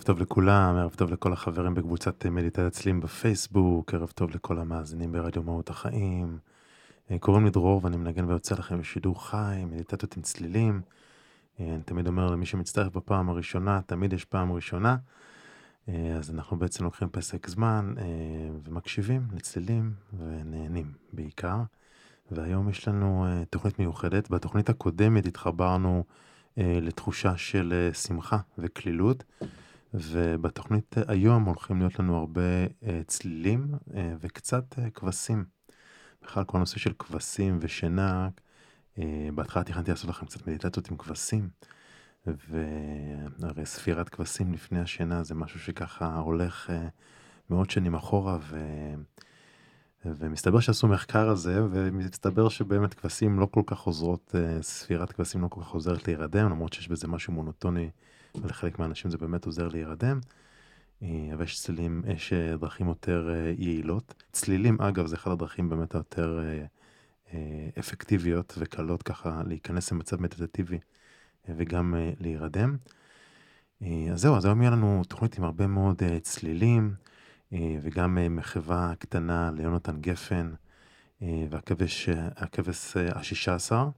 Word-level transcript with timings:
ערב 0.00 0.06
טוב 0.06 0.20
לכולם, 0.20 0.76
ערב 0.76 0.94
טוב 0.94 1.12
לכל 1.12 1.32
החברים 1.32 1.74
בקבוצת 1.74 2.26
מדיטת 2.26 2.72
צלילים 2.72 3.00
בפייסבוק, 3.00 3.94
ערב 3.94 4.10
טוב 4.14 4.30
לכל 4.30 4.58
המאזינים 4.58 5.12
ברדיו 5.12 5.42
מהות 5.42 5.70
החיים. 5.70 6.38
אה, 7.10 7.18
קוראים 7.18 7.44
לי 7.44 7.50
דרור 7.50 7.80
ואני 7.84 7.96
מנגן 7.96 8.24
ויוצא 8.24 8.54
לכם 8.54 8.80
בשידור 8.80 9.26
חי, 9.26 9.62
מדיטציות 9.66 10.16
עם 10.16 10.22
צלילים. 10.22 10.80
אה, 11.60 11.74
אני 11.74 11.82
תמיד 11.82 12.06
אומר 12.06 12.30
למי 12.30 12.46
שמצטרף 12.46 12.96
בפעם 12.96 13.28
הראשונה, 13.28 13.80
תמיד 13.86 14.12
יש 14.12 14.24
פעם 14.24 14.52
ראשונה. 14.52 14.96
אה, 15.88 16.16
אז 16.18 16.30
אנחנו 16.30 16.58
בעצם 16.58 16.84
לוקחים 16.84 17.08
פסק 17.08 17.48
זמן 17.48 17.94
ומקשיבים 18.64 19.22
לצלילים 19.34 19.92
ונהנים 20.18 20.92
בעיקר. 21.12 21.58
והיום 22.30 22.68
יש 22.68 22.88
לנו 22.88 23.26
תוכנית 23.50 23.78
מיוחדת. 23.78 24.30
בתוכנית 24.30 24.68
הקודמת 24.68 25.26
התחברנו 25.26 26.04
לתחושה 26.56 27.36
של 27.36 27.90
שמחה 27.92 28.38
וקלילות. 28.58 29.24
ובתוכנית 29.94 30.96
היום 31.08 31.44
הולכים 31.44 31.78
להיות 31.78 31.98
לנו 31.98 32.16
הרבה 32.16 32.40
אה, 32.82 33.00
צלילים 33.06 33.74
וקצת 34.20 34.64
כבשים. 34.94 35.44
בכלל 36.22 36.44
כל 36.44 36.56
הנושא 36.56 36.78
של 36.78 36.92
כבשים 36.98 37.58
ושינה, 37.60 38.28
בהתחלה 39.34 39.64
תכננתי 39.64 39.90
לעשות 39.90 40.10
לכם 40.10 40.26
קצת 40.26 40.46
מדיטציות 40.46 40.90
עם 40.90 40.96
כבשים, 40.96 41.48
והרי 42.26 43.66
ספירת 43.66 44.08
כבשים 44.08 44.52
לפני 44.52 44.80
השינה 44.80 45.22
זה 45.22 45.34
משהו 45.34 45.60
שככה 45.60 46.16
הולך 46.16 46.70
מאות 47.50 47.70
שנים 47.70 47.94
אחורה, 47.94 48.38
ו... 48.40 48.58
ומסתבר 50.04 50.60
שעשו 50.60 50.88
מחקר 50.88 51.28
על 51.28 51.36
זה, 51.36 51.62
ומסתבר 51.70 52.48
שבאמת 52.48 52.94
כבשים 52.94 53.40
לא 53.40 53.46
כל 53.50 53.62
כך 53.66 53.80
עוזרות, 53.80 54.34
אה, 54.34 54.62
ספירת 54.62 55.12
כבשים 55.12 55.42
לא 55.42 55.48
כל 55.48 55.60
כך 55.60 55.68
עוזרת 55.68 56.06
להירדם, 56.06 56.50
למרות 56.50 56.72
שיש 56.72 56.88
בזה 56.88 57.08
משהו 57.08 57.32
מונוטוני, 57.32 57.90
ולחלק 58.34 58.78
מהאנשים 58.78 59.10
זה 59.10 59.18
באמת 59.18 59.46
עוזר 59.46 59.68
להירדם. 59.68 60.20
אה, 61.02 61.30
אבל 61.34 61.44
יש 61.44 61.60
צלילים, 61.60 62.02
יש 62.06 62.32
אה, 62.32 62.56
דרכים 62.56 62.88
יותר 62.88 63.30
יעילות. 63.58 64.14
צלילים, 64.32 64.80
אגב, 64.80 65.06
זה 65.06 65.16
אחד 65.16 65.30
הדרכים 65.30 65.68
באמת 65.68 65.94
היותר 65.94 66.40
אפקטיביות 67.78 68.54
וקלות 68.58 69.02
ככה 69.02 69.42
להיכנס 69.46 69.92
למצב 69.92 70.20
מדיטטיבי 70.20 70.78
וגם 71.48 71.94
להירדם. 72.20 72.76
אז 73.80 73.88
זהו, 74.14 74.36
אז 74.36 74.44
היום 74.44 74.62
יהיה 74.62 74.70
לנו 74.70 75.02
תוכנית 75.08 75.38
עם 75.38 75.44
הרבה 75.44 75.66
מאוד 75.66 76.02
צלילים. 76.22 76.94
אה, 77.52 77.76
וגם 77.82 78.18
אה, 78.18 78.28
מחווה 78.28 78.92
קטנה 78.98 79.50
ליונתן 79.56 80.00
גפן 80.00 80.52
אה, 81.22 81.44
והכבש 81.50 82.08
השישה 82.96 83.54
עשר. 83.54 83.88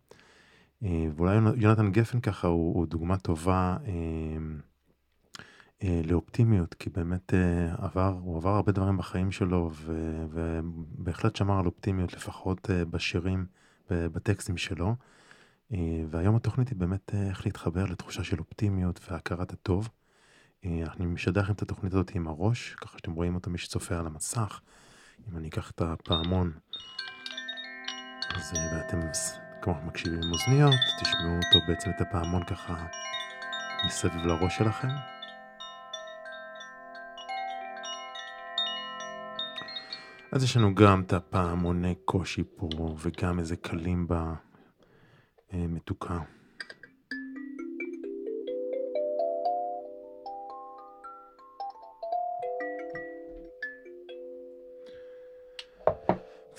ואולי 0.82 1.36
יונתן 1.56 1.90
גפן 1.92 2.20
ככה 2.20 2.48
הוא, 2.48 2.74
הוא 2.74 2.86
דוגמה 2.86 3.16
טובה 3.16 3.76
לאופטימיות, 6.04 6.74
כי 6.74 6.90
באמת 6.90 7.34
עבר, 7.78 8.18
הוא 8.22 8.36
עבר 8.36 8.50
הרבה 8.50 8.72
דברים 8.72 8.96
בחיים 8.96 9.32
שלו, 9.32 9.70
ו, 9.72 9.92
ובהחלט 10.30 11.36
שמר 11.36 11.58
על 11.58 11.66
אופטימיות, 11.66 12.12
לפחות 12.12 12.70
בשירים 12.90 13.46
ובטקסטים 13.90 14.56
שלו. 14.56 14.94
והיום 16.10 16.36
התוכנית 16.36 16.68
היא 16.68 16.78
באמת 16.78 17.14
איך 17.28 17.46
להתחבר 17.46 17.84
לתחושה 17.84 18.24
של 18.24 18.38
אופטימיות 18.38 19.00
והכרת 19.10 19.52
הטוב. 19.52 19.88
אה, 20.64 20.82
אני 20.96 21.06
משדר 21.06 21.40
לכם 21.40 21.52
את 21.52 21.62
התוכנית 21.62 21.94
הזאת 21.94 22.10
עם 22.10 22.28
הראש, 22.28 22.74
ככה 22.74 22.98
שאתם 22.98 23.12
רואים 23.12 23.34
אותה 23.34 23.50
מי 23.50 23.58
שצופה 23.58 23.98
על 23.98 24.06
המסך. 24.06 24.60
אם 25.28 25.36
אני 25.36 25.48
אקח 25.48 25.70
את 25.70 25.80
הפעמון, 25.80 26.52
אז 28.34 28.52
אה, 28.56 28.76
ואתם 28.76 29.00
כמו 29.62 29.74
מקשיבים 29.86 30.20
עם 30.22 30.32
אוזניות, 30.32 30.74
תשמעו 31.00 31.36
אותו 31.36 31.66
בעצם 31.68 31.90
את 31.90 32.00
הפעמון 32.00 32.44
ככה 32.44 32.86
מסביב 33.86 34.26
לראש 34.26 34.58
שלכם. 34.58 34.88
אז 40.32 40.44
יש 40.44 40.56
לנו 40.56 40.74
גם 40.74 41.02
את 41.02 41.12
הפעמוני 41.12 41.94
קושי 42.04 42.42
פה, 42.56 42.68
וגם 42.98 43.38
איזה 43.38 43.56
קלימבה 43.56 44.34
אה, 45.54 45.66
מתוקה. 45.68 46.18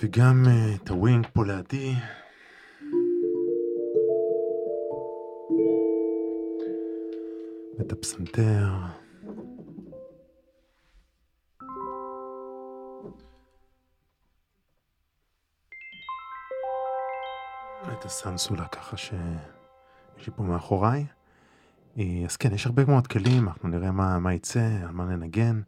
וגם 0.03 0.43
uh, 0.45 0.83
את 0.83 0.89
הווינג 0.89 1.27
פה 1.33 1.45
לידי. 1.45 1.95
ואת 7.83 7.91
הפסנתר. 7.91 8.69
את 17.91 18.05
הסנסולה 18.05 18.67
ככה 18.67 18.97
שיש 18.97 20.27
לי 20.27 20.33
פה 20.35 20.43
מאחוריי. 20.43 21.05
אה, 21.97 22.23
אז 22.25 22.37
כן, 22.37 22.53
יש 22.53 22.65
הרבה 22.65 22.85
מאוד 22.85 23.07
כלים, 23.07 23.47
אנחנו 23.47 23.69
נראה 23.69 23.91
מה, 23.91 24.19
מה 24.19 24.33
יצא, 24.33 24.69
על 24.83 24.91
מה 24.91 25.05
ננגן. 25.05 25.61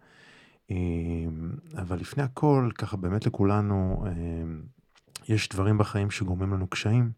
אמ, 0.70 1.52
אבל 1.78 2.00
לפני 2.00 2.24
הכל, 2.24 2.70
ככה 2.78 2.98
באמת 2.98 3.26
לכולנו, 3.26 4.06
אמ, 4.08 4.62
יש 5.28 5.50
דברים 5.50 5.78
בחיים 5.78 6.12
שגורמים 6.12 6.54
לנו 6.54 6.68
קשיים. 6.68 7.12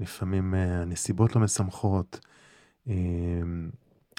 לפעמים 0.00 0.54
אה, 0.54 0.82
הנסיבות 0.82 1.36
לא 1.36 1.42
משמחות, 1.42 2.20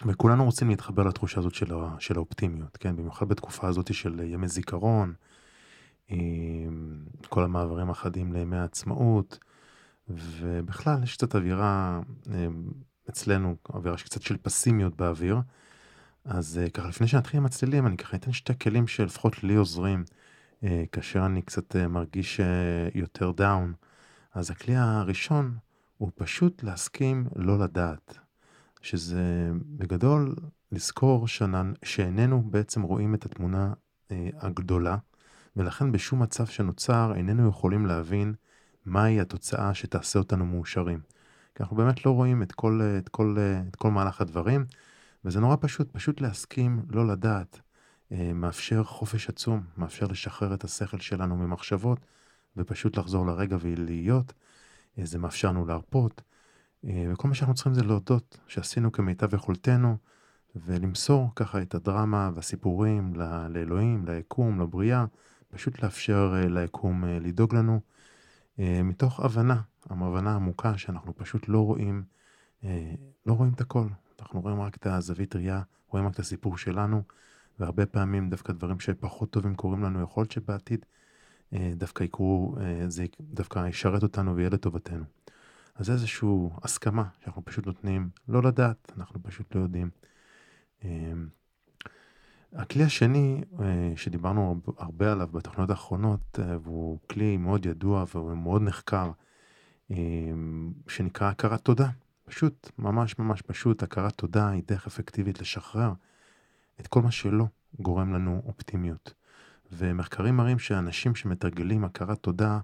וכולנו 0.05 0.45
רוצים 0.45 0.69
להתחבר 0.69 1.03
לתחושה 1.03 1.39
הזאת 1.39 1.53
של, 1.53 1.73
של 1.99 2.15
האופטימיות, 2.15 2.77
כן? 2.77 2.95
במיוחד 2.95 3.29
בתקופה 3.29 3.67
הזאת 3.67 3.93
של 3.93 4.19
ימי 4.23 4.47
זיכרון, 4.47 5.13
כל 7.29 7.43
המעברים 7.43 7.89
החדים 7.89 8.33
לימי 8.33 8.57
העצמאות, 8.57 9.39
ובכלל 10.07 11.03
יש 11.03 11.15
קצת 11.15 11.35
אווירה 11.35 11.99
אצלנו, 13.09 13.55
אווירה 13.73 13.97
שקצת 13.97 14.21
של 14.21 14.37
פסימיות 14.37 14.95
באוויר. 14.95 15.37
אז 16.25 16.59
uh, 16.65 16.69
ככה 16.69 16.87
לפני 16.87 17.07
שנתחיל 17.07 17.39
עם 17.39 17.45
הצלילים 17.45 17.87
אני 17.87 17.97
ככה 17.97 18.17
אתן 18.17 18.31
שתי 18.31 18.59
כלים 18.59 18.87
שלפחות 18.87 19.43
לי 19.43 19.55
עוזרים 19.55 20.03
uh, 20.61 20.65
כאשר 20.91 21.25
אני 21.25 21.41
קצת 21.41 21.75
מרגיש 21.75 22.39
יותר 22.95 23.31
דאון. 23.31 23.73
אז 24.33 24.51
הכלי 24.51 24.75
הראשון 24.75 25.57
הוא 25.97 26.11
פשוט 26.15 26.63
להסכים 26.63 27.27
לא 27.35 27.59
לדעת. 27.59 28.19
שזה 28.81 29.51
בגדול 29.65 30.35
לזכור 30.71 31.27
שאיננו 31.83 32.41
בעצם 32.41 32.81
רואים 32.81 33.15
את 33.15 33.25
התמונה 33.25 33.73
uh, 33.73 34.11
הגדולה 34.37 34.97
ולכן 35.55 35.91
בשום 35.91 36.21
מצב 36.21 36.45
שנוצר 36.45 37.13
איננו 37.15 37.49
יכולים 37.49 37.85
להבין 37.85 38.33
מהי 38.85 39.19
התוצאה 39.19 39.73
שתעשה 39.73 40.19
אותנו 40.19 40.45
מאושרים. 40.45 40.99
כי 41.55 41.63
אנחנו 41.63 41.75
באמת 41.75 42.05
לא 42.05 42.11
רואים 42.11 42.43
את 42.43 42.51
כל, 42.51 42.81
את 42.97 43.09
כל, 43.09 43.37
את 43.69 43.75
כל 43.75 43.91
מהלך 43.91 44.21
הדברים. 44.21 44.65
וזה 45.25 45.39
נורא 45.39 45.55
פשוט, 45.59 45.91
פשוט 45.91 46.21
להסכים, 46.21 46.85
לא 46.89 47.07
לדעת, 47.07 47.59
אה, 48.11 48.33
מאפשר 48.33 48.83
חופש 48.83 49.29
עצום, 49.29 49.63
מאפשר 49.77 50.05
לשחרר 50.05 50.53
את 50.53 50.63
השכל 50.63 50.99
שלנו 50.99 51.35
ממחשבות, 51.37 51.99
ופשוט 52.57 52.97
לחזור 52.97 53.25
לרגע 53.25 53.57
ולהיות. 53.59 54.33
אה, 54.99 55.05
זה 55.05 55.17
מאפשר 55.17 55.47
לנו 55.47 55.65
להרפות, 55.65 56.21
אה, 56.21 56.28
וכל 56.83 57.27
מה 57.27 57.33
שאנחנו 57.33 57.53
צריכים 57.53 57.73
זה 57.73 57.83
להודות 57.83 58.39
שעשינו 58.47 58.91
כמיטב 58.91 59.33
יכולתנו, 59.33 59.97
ולמסור 60.55 61.29
ככה 61.35 61.61
את 61.61 61.75
הדרמה 61.75 62.29
והסיפורים 62.35 63.13
לאלוהים, 63.49 64.05
ליקום, 64.05 64.61
לבריאה, 64.61 65.05
פשוט 65.49 65.83
לאפשר 65.83 66.33
ליקום 66.49 67.03
לדאוג 67.05 67.55
לנו, 67.55 67.79
מתוך 68.57 69.19
הבנה, 69.19 69.61
הבנה 69.89 70.35
עמוקה 70.35 70.77
שאנחנו 70.77 71.15
פשוט 71.15 71.47
לא 71.47 71.65
רואים, 71.65 72.03
לא 73.25 73.33
רואים 73.33 73.53
את 73.53 73.61
הכל, 73.61 73.87
אנחנו 74.19 74.41
רואים 74.41 74.61
רק 74.61 74.75
את 74.75 74.87
הזווית 74.87 75.35
ראייה, 75.35 75.61
רואים 75.87 76.07
רק 76.07 76.13
את 76.13 76.19
הסיפור 76.19 76.57
שלנו, 76.57 77.01
והרבה 77.59 77.85
פעמים 77.85 78.29
דווקא 78.29 78.53
דברים 78.53 78.79
שפחות 78.79 79.31
טובים 79.31 79.55
קורים 79.55 79.83
לנו, 79.83 80.01
יכול 80.01 80.21
להיות 80.21 80.31
שבעתיד 80.31 80.85
אה, 81.53 81.73
דווקא 81.75 82.03
יקרו, 82.03 82.55
אה, 82.61 82.89
זה 82.89 83.05
דווקא 83.21 83.67
ישרת 83.67 84.03
אותנו 84.03 84.35
ויהיה 84.35 84.49
לטובתנו. 84.49 85.03
אז 85.75 85.85
זה 85.85 85.91
איזושהי 85.91 86.29
הסכמה 86.63 87.03
שאנחנו 87.23 87.45
פשוט 87.45 87.65
נותנים 87.65 88.09
לא 88.27 88.43
לדעת, 88.43 88.91
אנחנו 88.97 89.23
פשוט 89.23 89.55
לא 89.55 89.61
יודעים. 89.61 89.89
אה, 90.83 91.13
הכלי 92.53 92.83
השני 92.83 93.43
שדיברנו 93.95 94.61
הרבה 94.77 95.11
עליו 95.11 95.27
בתוכניות 95.27 95.69
האחרונות, 95.69 96.39
והוא 96.63 96.99
כלי 97.09 97.37
מאוד 97.37 97.65
ידוע 97.65 98.05
והוא 98.13 98.37
מאוד 98.37 98.61
נחקר, 98.61 99.11
שנקרא 100.87 101.29
הכרת 101.29 101.61
תודה. 101.61 101.89
פשוט, 102.25 102.71
ממש 102.77 103.19
ממש 103.19 103.41
פשוט, 103.41 103.83
הכרת 103.83 104.13
תודה 104.13 104.49
היא 104.49 104.63
דרך 104.67 104.87
אפקטיבית 104.87 105.41
לשחרר 105.41 105.93
את 106.79 106.87
כל 106.87 107.01
מה 107.01 107.11
שלא 107.11 107.45
גורם 107.79 108.13
לנו 108.13 108.41
אופטימיות. 108.45 109.13
ומחקרים 109.71 110.37
מראים 110.37 110.59
שאנשים 110.59 111.15
שמתרגלים 111.15 111.83
הכרת 111.83 112.19
תודה 112.19 112.59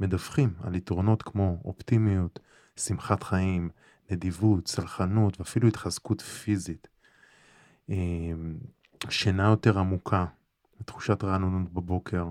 מדווחים 0.00 0.54
על 0.62 0.74
יתרונות 0.74 1.22
כמו 1.22 1.60
אופטימיות, 1.64 2.40
שמחת 2.80 3.22
חיים, 3.22 3.70
נדיבות, 4.10 4.64
צלחנות 4.64 5.40
ואפילו 5.40 5.68
התחזקות 5.68 6.20
פיזית. 6.20 6.88
אמ, 7.88 8.58
שינה 9.08 9.48
יותר 9.48 9.78
עמוקה, 9.78 10.26
תחושת 10.84 11.24
רענונות 11.24 11.72
בבוקר, 11.72 12.28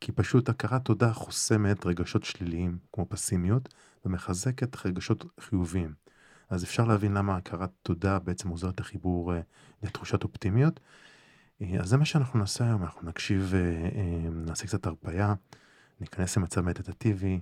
כי 0.00 0.12
פשוט 0.12 0.48
הכרת 0.48 0.84
תודה 0.84 1.12
חוסמת 1.12 1.86
רגשות 1.86 2.24
שליליים 2.24 2.78
כמו 2.92 3.06
פסימיות 3.08 3.74
ומחזקת 4.04 4.86
רגשות 4.86 5.24
חיוביים. 5.40 5.94
אז 6.50 6.64
אפשר 6.64 6.84
להבין 6.84 7.14
למה 7.14 7.36
הכרת 7.36 7.70
תודה 7.82 8.18
בעצם 8.18 8.48
עוזרת 8.48 8.80
לחיבור 8.80 9.34
אה, 9.34 9.40
לתחושת 9.82 10.24
אופטימיות. 10.24 10.80
אה, 11.62 11.80
אז 11.80 11.88
זה 11.88 11.96
מה 11.96 12.04
שאנחנו 12.04 12.38
נעשה 12.38 12.64
היום, 12.64 12.82
אנחנו 12.82 13.08
נקשיב, 13.08 13.52
אה, 13.54 14.30
נעשה 14.30 14.66
קצת 14.66 14.86
הרפאיה, 14.86 15.34
ניכנס 16.00 16.36
למצב 16.36 16.60
מדיטטיבי, 16.60 17.40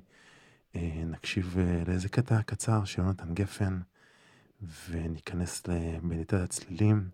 נקשיב 1.06 1.56
לאיזה 1.86 2.08
קטע 2.08 2.42
קצר 2.42 2.84
של 2.84 3.02
יונתן 3.02 3.34
גפן, 3.34 3.80
וניכנס 4.88 5.62
למדיטת 5.66 6.40
הצלילים, 6.40 7.08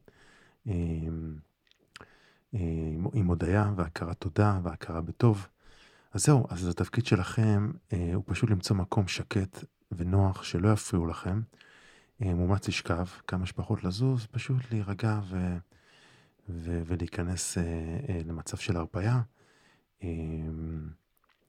עם 3.13 3.27
הודיה 3.27 3.73
והכרת 3.77 4.21
תודה 4.21 4.61
והכרה 4.63 5.01
בטוב. 5.01 5.47
אז 6.13 6.25
זהו, 6.25 6.47
אז 6.51 6.69
התפקיד 6.69 7.07
שלכם 7.07 7.71
הוא 8.15 8.25
פשוט 8.27 8.51
למצוא 8.51 8.77
מקום 8.77 9.09
שקט 9.09 9.65
ונוח 9.93 10.43
שלא 10.43 10.73
יפריעו 10.73 11.07
לכם. 11.07 11.41
אה, 12.23 12.35
מומץ 12.35 12.69
לשכב, 12.69 13.07
כמה 13.27 13.47
שפחות 13.47 13.85
לזוז, 13.85 14.27
פשוט 14.27 14.57
להירגע 14.73 15.21
ו... 15.29 15.57
ו... 16.49 16.83
ולהיכנס 16.87 17.59
אה, 17.59 17.63
אה, 18.09 18.21
למצב 18.27 18.57
של 18.57 18.77
הרפאיה. 18.77 19.21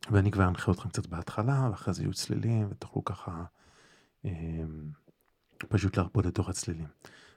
אה, 0.07 0.13
ואני 0.13 0.31
כבר 0.31 0.47
אנחה 0.47 0.71
אתכם 0.71 0.89
קצת 0.89 1.07
בהתחלה, 1.07 1.67
ואחרי 1.71 1.93
זה 1.93 2.03
יהיו 2.03 2.13
צלילים, 2.13 2.67
ותוכלו 2.71 3.05
ככה 3.05 3.43
אה, 4.25 4.31
פשוט 5.57 5.97
להרפות 5.97 6.25
לתוך 6.25 6.49
הצלילים. 6.49 6.87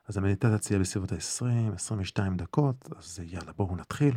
אז 0.09 0.17
המדיטציה 0.17 0.59
תהיה 0.59 0.79
בסביבות 0.79 1.13
ה-20-22 1.13 2.21
דקות, 2.37 2.89
אז 2.97 3.21
יאללה, 3.25 3.53
בואו 3.53 3.77
נתחיל. 3.77 4.15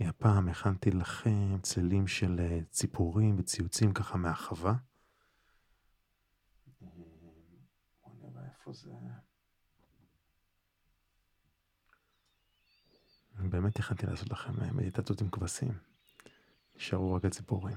הפעם 0.00 0.48
הכנתי 0.48 0.90
לכם 0.90 1.58
צלילים 1.62 2.06
של 2.06 2.40
אה, 2.40 2.60
ציפורים 2.70 3.36
וציוצים 3.38 3.92
ככה 3.92 4.16
מהחווה. 4.18 4.74
איפה 8.44 8.72
זה? 8.72 8.90
באמת 13.34 13.78
יכנתי 13.78 14.06
לעשות 14.06 14.30
לכם 14.30 14.62
אה, 14.62 14.72
מדיטציות 14.72 15.20
עם 15.20 15.28
כבשים. 15.28 15.93
נשארו 16.76 17.14
רק 17.14 17.24
הציפורים. 17.24 17.76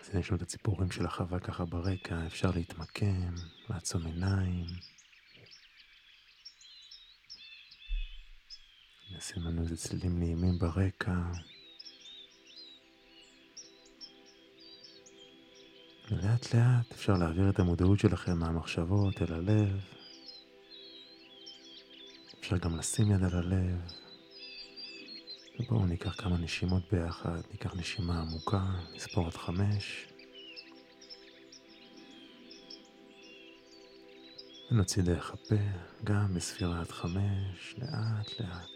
אז 0.00 0.10
הנה 0.10 0.20
יש 0.20 0.28
לנו 0.28 0.36
את 0.36 0.42
הציפורים 0.42 0.90
של 0.90 1.06
החווה 1.06 1.40
ככה 1.40 1.64
ברקע, 1.64 2.26
אפשר 2.26 2.50
להתמקם, 2.50 3.34
לעצום 3.70 4.06
עיניים. 4.06 4.66
נשים 9.16 9.42
לנו 9.42 9.62
איזה 9.62 9.76
צלילים 9.76 10.18
נעימים 10.18 10.58
ברקע. 10.58 11.22
ולאט 16.10 16.54
לאט 16.54 16.92
אפשר 16.92 17.12
להעביר 17.12 17.50
את 17.50 17.58
המודעות 17.58 17.98
שלכם 17.98 18.38
מהמחשבות 18.38 19.22
אל 19.22 19.32
הלב. 19.32 20.05
אפשר 22.46 22.56
גם 22.56 22.78
לשים 22.78 23.10
יד 23.10 23.24
על 23.24 23.34
הלב. 23.34 23.92
ובואו 25.60 25.86
ניקח 25.86 26.14
כמה 26.22 26.38
נשימות 26.38 26.82
ביחד, 26.92 27.40
ניקח 27.50 27.76
נשימה 27.76 28.20
עמוקה, 28.20 28.64
נספור 28.94 29.26
עד 29.26 29.34
חמש. 29.36 30.06
ונוציא 34.70 35.02
דרך 35.02 35.30
הפה, 35.30 35.54
גם 36.04 36.34
בספירה 36.34 36.80
עד 36.80 36.90
חמש, 36.90 37.74
לאט 37.78 38.40
לאט. 38.40 38.75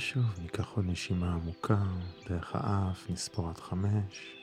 ושוב 0.00 0.38
ניקח 0.38 0.68
עוד 0.68 0.84
נשימה 0.88 1.34
עמוקה 1.34 1.82
דרך 2.28 2.50
האף, 2.54 3.10
נספור 3.10 3.48
עד 3.48 3.58
חמש. 3.58 4.36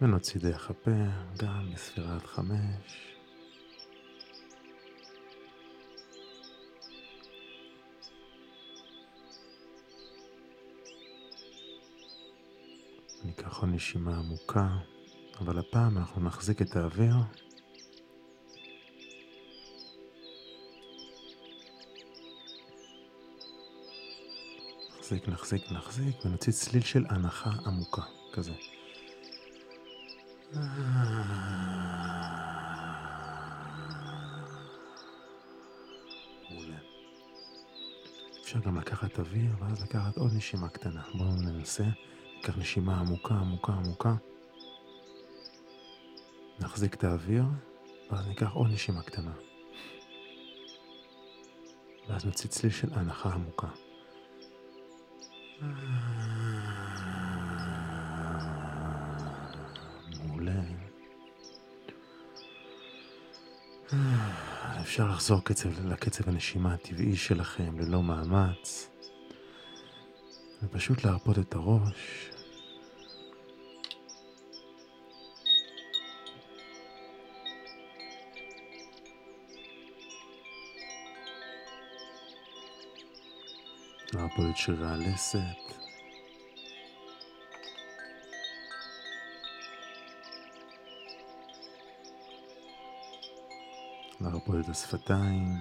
ונוציא 0.00 0.40
דרך 0.40 0.70
הפה, 0.70 0.90
גם 1.38 1.70
בספירה 1.74 2.14
עד 2.14 2.22
חמש. 2.26 3.16
ניקח 13.24 13.58
עוד 13.58 13.68
נשימה 13.72 14.18
עמוקה, 14.18 14.68
אבל 15.40 15.58
הפעם 15.58 15.98
אנחנו 15.98 16.22
נחזיק 16.22 16.62
את 16.62 16.76
האוויר 16.76 17.14
נחזיק, 25.08 25.28
נחזיק, 25.28 25.72
נחזיק, 25.72 26.24
ונוציא 26.24 26.52
צליל 26.52 26.82
של 26.82 27.04
הנחה 27.08 27.50
עמוקה, 27.66 28.02
כזה. 28.32 28.52
אפשר 38.42 38.58
גם 38.58 38.78
לקחת 38.78 39.18
אוויר, 39.18 39.50
ואז 39.60 39.82
לקחת 39.82 40.16
עוד 40.16 40.30
נשימה 40.36 40.68
קטנה. 40.68 41.02
בואו 41.14 41.32
ננסה. 41.32 41.84
ניקח 42.36 42.58
נשימה 42.58 43.00
עמוקה, 43.00 43.34
עמוקה, 43.34 43.72
עמוקה. 43.72 44.14
נחזיק 46.60 46.94
את 46.94 47.04
האוויר, 47.04 47.44
ואז 48.10 48.26
ניקח 48.26 48.52
עוד 48.52 48.70
נשימה 48.70 49.02
קטנה. 49.02 49.32
ואז 52.08 52.24
נוציא 52.24 52.50
צליל 52.50 52.72
של 52.72 52.88
הנחה 52.92 53.32
עמוקה. 53.32 53.68
מעולה. 60.26 60.52
אפשר 64.80 65.08
לחזור 65.08 65.44
קצב, 65.44 65.86
לקצב 65.86 66.28
הנשימה 66.28 66.74
הטבעי 66.74 67.16
שלכם 67.16 67.78
ללא 67.78 68.02
מאמץ, 68.02 68.90
ופשוט 70.62 71.04
להרפות 71.04 71.38
את 71.38 71.54
הראש. 71.54 72.30
Napolje 84.18 84.72
realesset. 84.80 85.78
להרפול 94.20 94.60
את 94.60 94.68
השפתיים. 94.68 95.54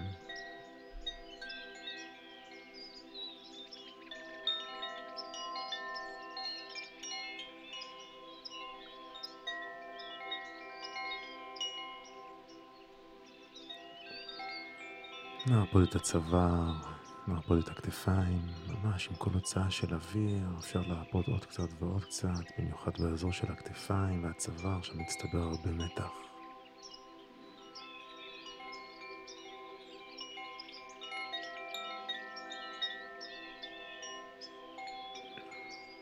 לא, 15.45 15.55
להרפול 15.55 15.83
את 15.83 15.95
הצוואר. 15.95 16.96
נרפוד 17.27 17.57
את 17.57 17.69
הכתפיים, 17.69 18.41
ממש 18.67 19.07
עם 19.07 19.15
כל 19.15 19.29
הוצאה 19.33 19.71
של 19.71 19.93
אוויר, 19.93 20.47
אפשר 20.59 20.81
להרפוד 20.81 21.25
עוד 21.27 21.45
קצת 21.45 21.69
ועוד 21.79 22.03
קצת, 22.05 22.29
במיוחד 22.57 22.91
באזור 22.99 23.31
של 23.31 23.51
הכתפיים 23.51 24.23
והצוואר, 24.23 24.81
שמצטבר 24.81 25.39
הרבה 25.39 25.71
מתח. 25.71 26.09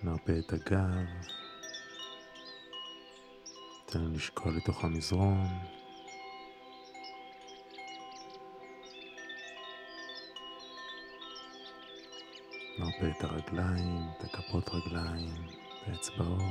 נרפה 0.04 0.34
את 0.40 0.54
הגב, 0.54 1.06
תן 3.86 4.00
לנו 4.00 4.14
לשקול 4.14 4.58
לתוך 4.58 4.84
המזרון. 4.84 5.75
נרפה 12.86 13.06
את 13.18 13.24
הרגליים, 13.24 14.08
את 14.18 14.24
הכפות 14.24 14.70
רגליים, 14.70 15.34
את 15.84 15.88
האצבעות. 15.88 16.42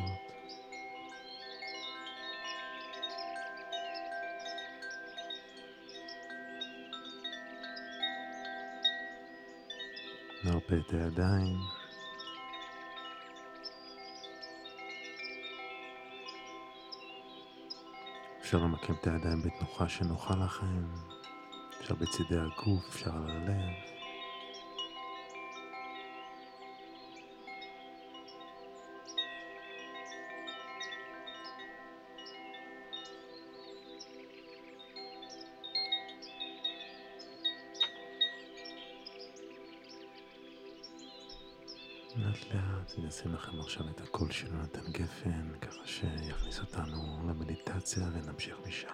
נרפה 10.45 10.75
את 10.75 10.93
הידיים. 10.93 11.57
אפשר 18.41 18.59
למקם 18.59 18.93
את 18.93 19.07
הידיים 19.07 19.43
בתנוחה 19.43 19.88
שנוחה 19.88 20.35
לכם, 20.45 20.85
אפשר 21.81 21.95
בצידי 21.95 22.38
הגוף, 22.38 22.88
אפשר 22.88 23.11
על 23.11 23.31
הלב. 23.31 23.94
לאט 42.99 43.05
נשים 43.05 43.35
לכם 43.35 43.61
עכשיו 43.61 43.89
את 43.91 44.01
הקול 44.01 44.33
של 44.33 44.47
יונתן 44.47 44.93
גפן, 44.93 45.59
ככה 45.61 45.87
שיכניס 45.87 46.61
אותנו 46.61 47.29
למדיטציה 47.29 48.03
ונמשיך 48.13 48.57
משם. 48.67 48.89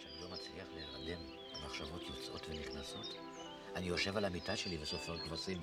שאני 0.00 0.20
לא 0.20 0.28
מצליח 0.32 0.66
להירדם, 0.74 1.22
המחשבות 1.54 2.02
יוצאות 2.02 2.46
ונכנסות. 2.48 3.14
אני 3.76 3.86
יושב 3.86 4.16
על 4.16 4.24
המיטה 4.24 4.56
שלי 4.56 4.78
וסופר 4.82 5.18
כבשים. 5.18 5.58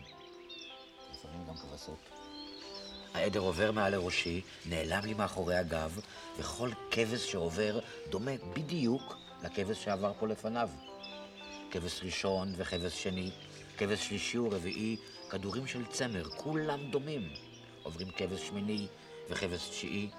לפעמים 1.11 1.47
גם 1.47 1.55
כבשות. 1.55 2.09
העדר 3.13 3.39
עובר 3.39 3.71
מעל 3.71 3.91
לראשי, 3.91 4.41
נעלם 4.65 5.05
לי 5.05 5.13
מאחורי 5.13 5.55
הגב, 5.55 5.99
וכל 6.37 6.69
כבש 6.91 7.31
שעובר 7.31 7.79
דומה 8.09 8.31
בדיוק 8.53 9.15
לכבש 9.43 9.83
שעבר 9.83 10.13
פה 10.19 10.27
לפניו. 10.27 10.69
כבש 11.71 12.03
ראשון 12.03 12.53
וכבש 12.57 13.03
שני, 13.03 13.31
כבש 13.77 14.07
שלישי 14.07 14.37
ורביעי, 14.37 14.97
כדורים 15.29 15.67
של 15.67 15.85
צמר, 15.85 16.29
כולם 16.29 16.91
דומים. 16.91 17.29
עוברים 17.83 18.11
כבש 18.11 18.47
שמיני 18.47 18.87
וכבש 19.29 19.69
תשיעי, 19.69 20.09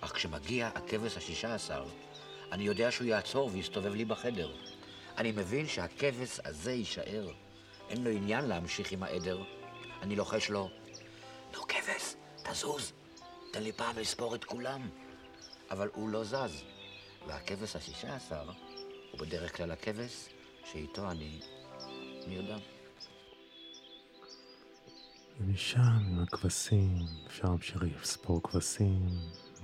אך 0.00 0.12
כשמגיע 0.12 0.70
הכבש 0.74 1.16
השישה 1.16 1.54
עשר, 1.54 1.84
אני 2.52 2.64
יודע 2.64 2.90
שהוא 2.90 3.06
יעצור 3.06 3.50
ויסתובב 3.52 3.94
לי 3.94 4.04
בחדר. 4.04 4.52
אני 5.18 5.32
מבין 5.32 5.68
שהכבש 5.68 6.40
הזה 6.44 6.72
יישאר. 6.72 7.32
אין 7.90 8.04
לו 8.04 8.10
עניין 8.10 8.44
להמשיך 8.44 8.92
עם 8.92 9.02
העדר. 9.02 9.42
אני 10.02 10.16
לוחש 10.16 10.50
לו, 10.50 10.70
נו 11.54 11.62
כבש, 11.68 12.14
תזוז, 12.42 12.92
תן 13.52 13.62
לי 13.62 13.72
פעם 13.72 13.98
לספור 13.98 14.34
את 14.34 14.44
כולם. 14.44 14.88
אבל 15.70 15.90
הוא 15.94 16.08
לא 16.08 16.24
זז, 16.24 16.62
והכבש 17.26 17.76
השישה 17.76 18.16
עשר 18.16 18.50
הוא 19.10 19.20
בדרך 19.20 19.56
כלל 19.56 19.70
הכבש 19.70 20.28
שאיתו 20.72 21.10
אני 21.10 21.40
נרדם. 22.26 22.58
ומשם 25.40 25.80
עם 25.80 26.22
הכבשים, 26.22 26.98
אפשר 27.26 27.48
להמשיך 27.48 27.82
לספור 27.82 28.42
כבשים, 28.42 29.08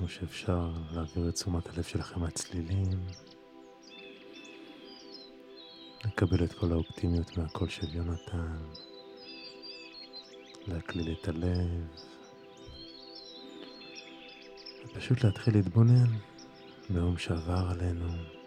או 0.01 0.09
שאפשר 0.09 0.71
להעביר 0.91 1.29
את 1.29 1.35
תשומת 1.35 1.67
הלב 1.67 1.83
שלכם 1.83 2.21
מהצלילים. 2.21 3.07
לקבל 6.05 6.45
את 6.45 6.53
כל 6.53 6.73
האופטימיות 6.73 7.39
מהקול 7.39 7.69
של 7.69 7.95
יונתן, 7.95 8.57
להקליל 10.67 11.17
את 11.21 11.29
הלב, 11.29 11.87
ופשוט 14.85 15.25
להתחיל 15.25 15.55
להתבונן 15.55 16.19
ביום 16.91 17.19
שעבר 17.19 17.67
עלינו. 17.71 18.42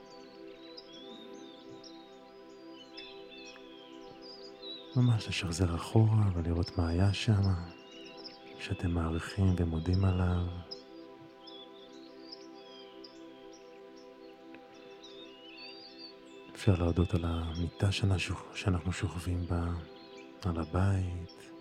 ממש 4.97 5.27
לשחזר 5.27 5.75
אחורה 5.75 6.29
ולראות 6.33 6.77
מה 6.77 6.89
היה 6.89 7.13
שם, 7.13 7.41
שאתם 8.59 8.91
מעריכים 8.91 9.55
ומודים 9.57 10.05
עליו. 10.05 10.45
אפשר 16.55 16.75
להודות 16.75 17.13
על 17.13 17.25
המיטה 17.25 17.91
שאנחנו 18.53 18.91
שוכבים 18.91 19.47
בה, 19.47 19.65
על 20.45 20.59
הבית. 20.59 21.51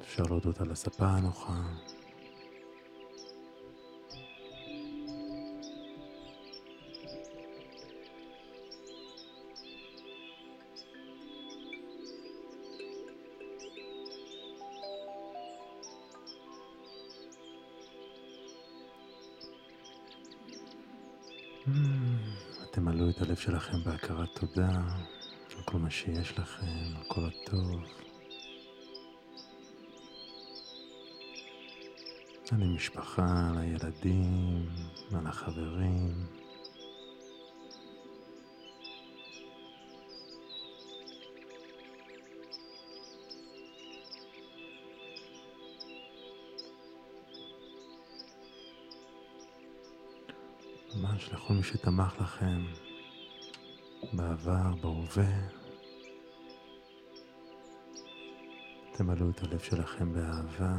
אפשר 0.00 0.22
להודות 0.22 0.60
על 0.60 0.70
הספה 0.70 1.06
הנוחה. 1.06 1.62
תמלאו 22.74 23.10
את 23.10 23.20
הלב 23.22 23.36
שלכם 23.36 23.82
בהכרת 23.84 24.28
תודה 24.34 24.70
על 25.56 25.62
כל 25.64 25.78
מה 25.78 25.90
שיש 25.90 26.38
לכם, 26.38 26.66
על 26.96 27.04
כל 27.08 27.20
הטוב. 27.20 27.82
על 32.52 32.62
המשפחה, 32.62 33.50
על 33.50 33.58
הילדים, 33.58 34.66
על 35.14 35.26
החברים. 35.26 36.41
ממש 51.22 51.32
לכל 51.32 51.54
מי 51.54 51.62
שתמך 51.62 52.20
לכם 52.20 52.64
בעבר, 54.12 54.74
בהווה. 54.80 55.48
תמלאו 58.92 59.30
את 59.30 59.42
הלב 59.42 59.58
שלכם 59.58 60.12
באהבה. 60.12 60.74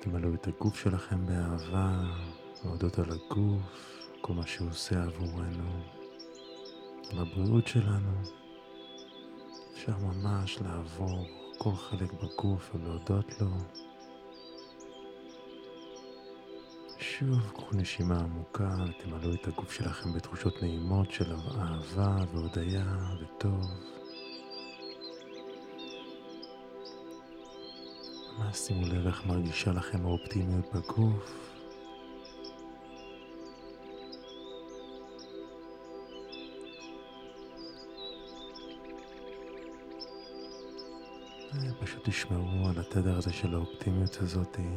תמלאו 0.00 0.34
את 0.34 0.46
הגוף 0.46 0.80
שלכם 0.80 1.26
באהבה, 1.26 1.92
להודות 2.64 2.98
על 2.98 3.10
הגוף, 3.10 3.98
כל 4.20 4.32
מה 4.32 4.46
שהוא 4.46 4.70
עושה 4.70 5.02
עבורנו, 5.02 5.82
על 7.10 7.18
הבריאות 7.18 7.66
שלנו. 7.66 8.22
אפשר 9.72 9.98
ממש 9.98 10.58
לעבור 10.60 11.26
כל 11.58 11.74
חלק 11.74 12.12
בגוף 12.12 12.74
ולהודות 12.74 13.40
לו. 13.40 13.50
שוב, 17.20 17.50
קחו 17.54 17.76
נשימה 17.76 18.18
עמוקה, 18.20 18.76
תמלאו 18.98 19.34
את 19.34 19.48
הגוף 19.48 19.72
שלכם 19.72 20.12
בתחושות 20.12 20.62
נעימות 20.62 21.10
של 21.10 21.32
אהבה 21.32 22.16
והודיה 22.32 22.84
וטוב. 23.20 23.64
ממש 28.38 28.56
שימו 28.56 28.86
לב 28.86 29.06
איך 29.06 29.26
מרגישה 29.26 29.72
לכם 29.72 30.06
האופטימיות 30.06 30.74
בגוף. 30.74 31.50
פשוט 41.80 42.08
תשמרו 42.08 42.68
על 42.68 42.78
התדר 42.78 43.18
הזה 43.18 43.32
של 43.32 43.54
האופטימיות 43.54 44.16
הזאתי. 44.20 44.68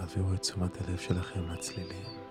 תעבירו 0.00 0.34
את 0.34 0.40
תשומת 0.40 0.70
הלב 0.80 0.98
שלכם 0.98 1.40
לצלילים. 1.52 2.29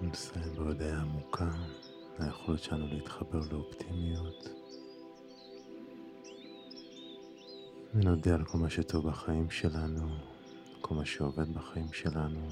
נסיים 0.00 0.54
בהודעה 0.56 1.00
עמוקה, 1.00 1.50
היכולת 2.18 2.62
שלנו 2.62 2.86
להתחבר 2.86 3.40
לאופטימיות. 3.52 4.48
ונודה 7.94 8.34
על 8.34 8.44
כל 8.44 8.58
מה 8.58 8.70
שטוב 8.70 9.08
בחיים 9.08 9.50
שלנו, 9.50 10.08
כל 10.80 10.94
מה 10.94 11.04
שעובד 11.06 11.54
בחיים 11.54 11.92
שלנו. 11.92 12.48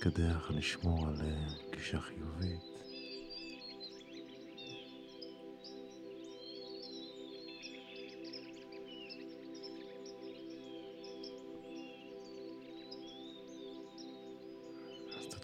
כדרך 0.00 0.50
לשמור 0.50 1.06
על 1.06 1.20
אה, 1.20 1.46
גישה 1.70 2.00
חיובית. 2.00 2.77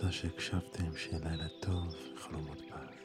תודה 0.04 0.16
שהקשבתם, 0.16 0.96
שיהיה 0.96 1.18
לילה 1.24 1.48
טוב, 1.60 1.94
חלומות 2.16 2.58
פז. 2.58 3.03